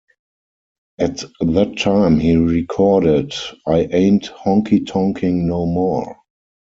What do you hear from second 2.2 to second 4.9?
recorded "I Ain't Honky